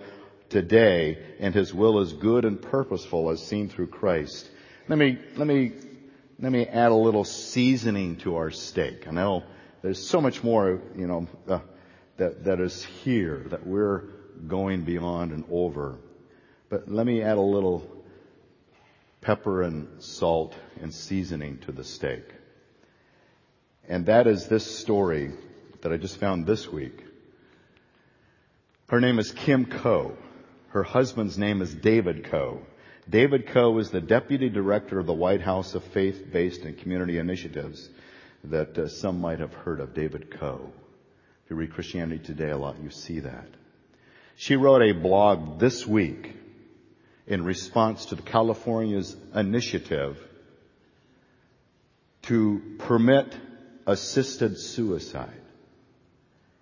[0.50, 4.48] today, and his will is good and purposeful as seen through Christ.
[4.90, 5.72] Let me, let me,
[6.40, 9.08] let me add a little seasoning to our steak.
[9.08, 9.44] I know
[9.82, 11.62] there's so much more, you know, uh,
[12.18, 14.04] that, that is here that we're
[14.48, 15.98] going beyond and over.
[16.70, 17.90] But let me add a little
[19.22, 22.24] pepper and salt and seasoning to the steak.
[23.88, 25.32] And that is this story
[25.82, 27.04] that I just found this week.
[28.90, 30.16] Her name is Kim Kuo.
[30.70, 32.60] Her husband's name is David Kuo.
[33.10, 37.90] David Kuo is the deputy director of the White House of Faith-Based and Community Initiatives
[38.44, 39.96] that uh, some might have heard of.
[39.96, 40.70] David Kuo.
[41.44, 43.48] If you read Christianity Today a lot, you see that.
[44.40, 46.34] She wrote a blog this week
[47.28, 50.18] in response to California's initiative
[52.22, 53.36] to permit
[53.86, 55.42] assisted suicide.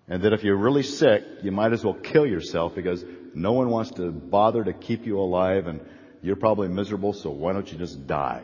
[0.08, 3.06] And that if you're really sick, you might as well kill yourself because
[3.36, 5.80] no one wants to bother to keep you alive and
[6.24, 8.42] you're probably miserable, so why don't you just die?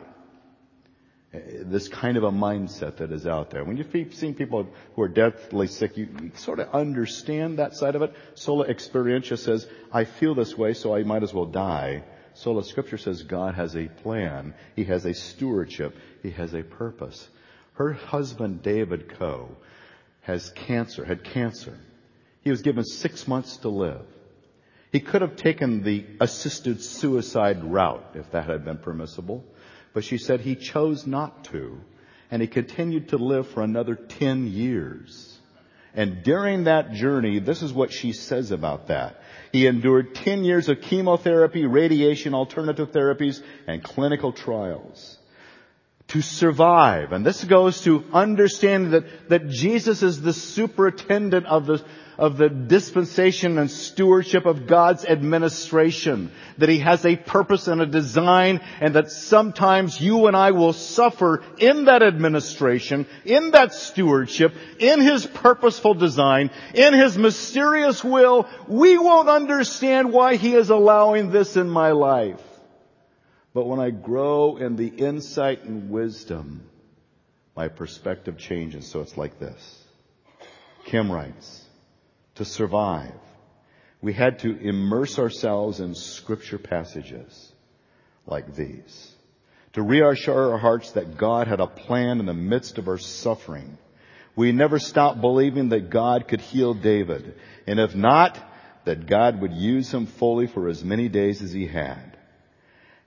[1.34, 3.64] This kind of a mindset that is out there.
[3.64, 7.96] When you've seen people who are deathly sick, you, you sort of understand that side
[7.96, 8.14] of it.
[8.36, 12.04] Sola Experientia says, I feel this way, so I might as well die.
[12.36, 14.54] Sola Scripture says God has a plan.
[14.76, 15.96] He has a stewardship.
[16.22, 17.28] He has a purpose.
[17.74, 19.56] Her husband, David Kuo,
[20.22, 21.78] has cancer, had cancer.
[22.42, 24.06] He was given six months to live.
[24.94, 29.44] He could have taken the assisted suicide route if that had been permissible,
[29.91, 31.82] but she said he chose not to,
[32.30, 35.36] and he continued to live for another 10 years.
[35.96, 39.20] And during that journey, this is what she says about that.
[39.52, 45.18] He endured 10 years of chemotherapy, radiation, alternative therapies, and clinical trials
[46.10, 47.14] to survive.
[47.14, 51.84] And this goes to understanding that, that Jesus is the superintendent of the,
[52.18, 56.32] of the dispensation and stewardship of God's administration.
[56.57, 60.74] That He has a purpose and a design and that sometimes you and I will
[60.74, 68.47] suffer in that administration, in that stewardship, in His purposeful design, in His mysterious will.
[68.68, 72.41] We won't understand why He is allowing this in my life.
[73.53, 76.68] But when I grow in the insight and wisdom,
[77.55, 78.88] my perspective changes.
[78.88, 79.84] So it's like this.
[80.86, 81.62] Kim writes,
[82.36, 83.14] to survive,
[84.02, 87.52] we had to immerse ourselves in scripture passages
[88.26, 89.12] like these.
[89.74, 93.78] To reassure our hearts that God had a plan in the midst of our suffering.
[94.36, 97.36] We never stopped believing that God could heal David.
[97.66, 98.38] And if not,
[98.86, 102.18] that God would use him fully for as many days as he had.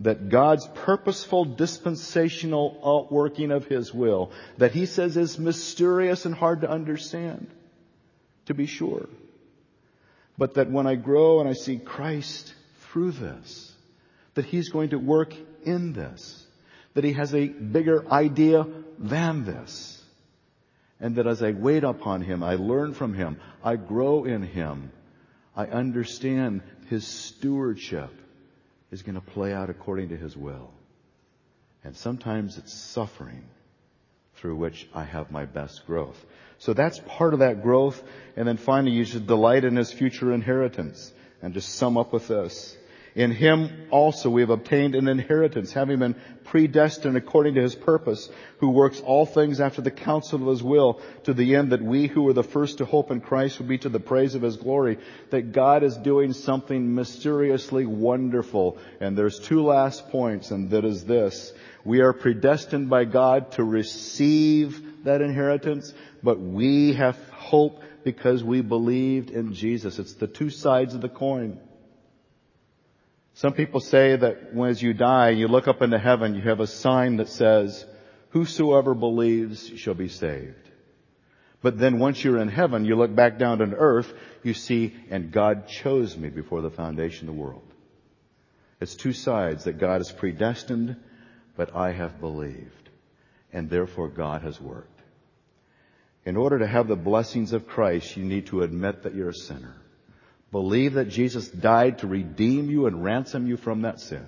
[0.00, 6.62] That God's purposeful dispensational outworking of His will, that He says is mysterious and hard
[6.62, 7.48] to understand,
[8.46, 9.08] to be sure.
[10.38, 12.54] But that when I grow and I see Christ
[12.92, 13.72] through this.
[14.34, 15.34] That He's going to work
[15.64, 16.46] in this.
[16.94, 18.66] That He has a bigger idea
[18.98, 20.01] than this.
[21.02, 24.92] And that as I wait upon Him, I learn from Him, I grow in Him,
[25.54, 28.10] I understand His stewardship
[28.90, 30.70] is going to play out according to His will.
[31.84, 33.44] And sometimes it's suffering
[34.36, 36.24] through which I have my best growth.
[36.58, 38.00] So that's part of that growth.
[38.36, 41.12] And then finally, you should delight in His future inheritance.
[41.42, 42.76] And just sum up with this.
[43.14, 48.30] In him also we have obtained an inheritance, having been predestined according to his purpose,
[48.58, 52.06] who works all things after the counsel of his will, to the end that we
[52.06, 54.56] who were the first to hope in Christ would be to the praise of his
[54.56, 54.98] glory.
[55.30, 58.78] That God is doing something mysteriously wonderful.
[59.00, 61.52] And there's two last points, and that is this.
[61.84, 65.92] We are predestined by God to receive that inheritance,
[66.22, 69.98] but we have hope because we believed in Jesus.
[69.98, 71.60] It's the two sides of the coin.
[73.42, 76.66] Some people say that when you die, you look up into heaven, you have a
[76.68, 77.84] sign that says,
[78.30, 80.70] whosoever believes shall be saved.
[81.60, 84.14] But then once you're in heaven, you look back down to earth,
[84.44, 87.66] you see, and God chose me before the foundation of the world.
[88.80, 90.94] It's two sides that God has predestined,
[91.56, 92.90] but I have believed.
[93.52, 95.00] And therefore God has worked.
[96.24, 99.34] In order to have the blessings of Christ, you need to admit that you're a
[99.34, 99.81] sinner.
[100.52, 104.26] Believe that Jesus died to redeem you and ransom you from that sin.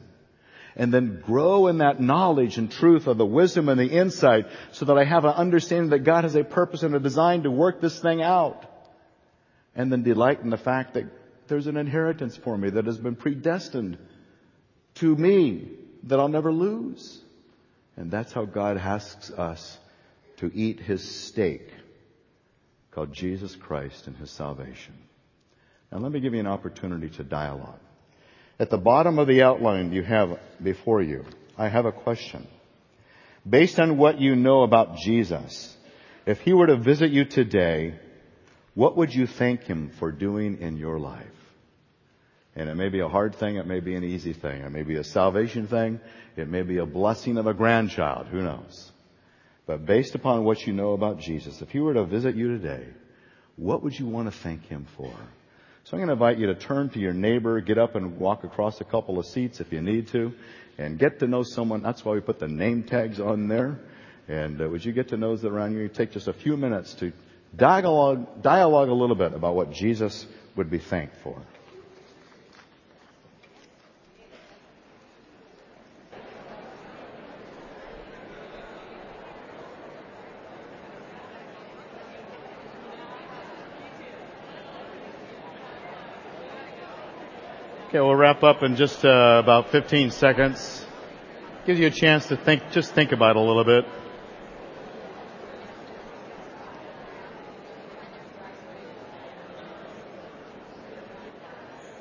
[0.75, 4.87] And then grow in that knowledge and truth of the wisdom and the insight so
[4.87, 7.81] that I have an understanding that God has a purpose and a design to work
[7.81, 8.65] this thing out.
[9.77, 11.05] And then delight in the fact that
[11.47, 13.99] there's an inheritance for me that has been predestined
[14.95, 15.69] to me
[16.05, 17.21] that I'll never lose.
[17.97, 19.79] And that's how God asks us
[20.39, 21.71] to eat his steak
[22.91, 24.95] called Jesus Christ and his salvation.
[25.95, 27.79] Now let me give you an opportunity to dialogue.
[28.59, 31.25] At the bottom of the outline you have before you,
[31.57, 32.49] I have a question.
[33.49, 35.77] Based on what you know about Jesus,
[36.27, 37.95] if he were to visit you today,
[38.75, 41.27] what would you thank him for doing in your life?
[42.57, 44.83] And it may be a hard thing, it may be an easy thing, it may
[44.83, 46.01] be a salvation thing,
[46.37, 48.91] it may be a blessing of a grandchild, who knows?
[49.67, 52.85] But based upon what you know about Jesus, if he were to visit you today,
[53.55, 55.15] what would you want to thank him for?
[55.85, 58.43] So I'm going to invite you to turn to your neighbor, get up and walk
[58.43, 60.33] across a couple of seats if you need to,
[60.79, 61.83] and get to know someone.
[61.83, 63.79] That's why we put the name tags on there.
[64.27, 65.87] And uh, would you get to know those around you?
[65.89, 67.13] Take just a few minutes to
[67.55, 70.27] dialogue, dialogue a little bit about what Jesus
[70.57, 71.43] would be thanked for.
[87.95, 90.85] Okay, we'll wrap up in just uh, about 15 seconds.
[91.65, 93.85] Gives you a chance to think, just think about it a little bit.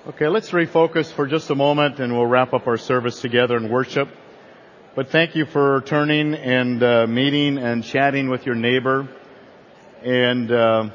[0.08, 3.70] Okay, let's refocus for just a moment and we'll wrap up our service together in
[3.70, 4.10] worship.
[4.96, 9.08] But thank you for turning and uh, meeting and chatting with your neighbor.
[10.02, 10.89] And uh,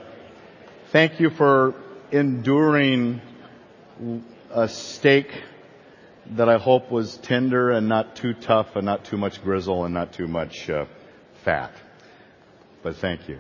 [0.90, 1.76] thank you for
[2.10, 3.20] enduring
[4.50, 5.30] a steak
[6.32, 9.94] that I hope was tender and not too tough and not too much grizzle and
[9.94, 10.86] not too much uh,
[11.44, 11.72] fat.
[12.82, 13.38] But thank you.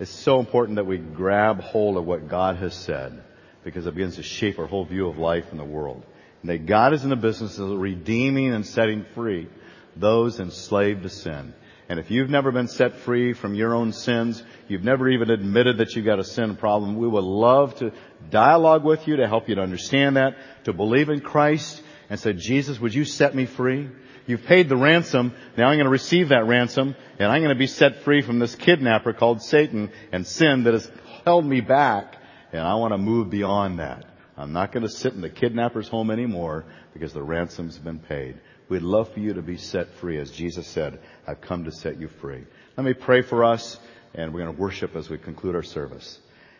[0.00, 3.22] It's so important that we grab hold of what God has said
[3.62, 6.04] because it begins to shape our whole view of life and the world.
[6.40, 9.48] And that God is in the business of redeeming and setting free
[9.94, 11.54] those enslaved to sin.
[11.88, 15.78] And if you've never been set free from your own sins, you've never even admitted
[15.78, 17.92] that you've got a sin problem, we would love to
[18.30, 22.32] dialogue with you to help you to understand that, to believe in Christ and say,
[22.32, 23.88] Jesus, would you set me free?
[24.26, 25.34] You've paid the ransom.
[25.56, 28.38] Now I'm going to receive that ransom and I'm going to be set free from
[28.38, 30.90] this kidnapper called Satan and sin that has
[31.24, 32.16] held me back.
[32.52, 34.04] And I want to move beyond that.
[34.36, 38.40] I'm not going to sit in the kidnapper's home anymore because the ransom's been paid.
[38.72, 40.16] We'd love for you to be set free.
[40.16, 42.42] As Jesus said, I've come to set you free.
[42.74, 43.78] Let me pray for us
[44.14, 46.18] and we're going to worship as we conclude our service.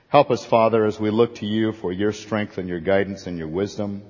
[0.09, 3.39] Help us, Father, as we look to you for your strength and your guidance and
[3.39, 4.03] your wisdom.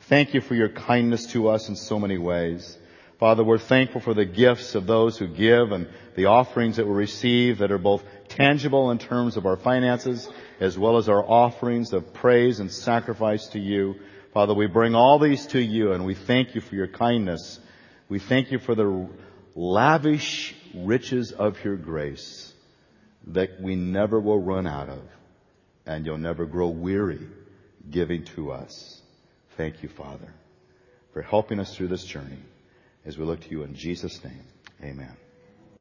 [0.00, 2.76] Thank you for your kindness to us in so many ways.
[3.18, 6.92] Father, we're thankful for the gifts of those who give and the offerings that we
[6.92, 10.28] receive that are both tangible in terms of our finances
[10.60, 13.96] as well as our offerings of praise and sacrifice to you.
[14.36, 17.58] Father, we bring all these to you and we thank you for your kindness.
[18.10, 19.08] We thank you for the
[19.54, 22.52] lavish riches of your grace
[23.28, 25.00] that we never will run out of
[25.86, 27.26] and you'll never grow weary
[27.88, 29.00] giving to us.
[29.56, 30.34] Thank you, Father,
[31.14, 32.42] for helping us through this journey
[33.06, 34.44] as we look to you in Jesus' name.
[34.82, 35.16] Amen.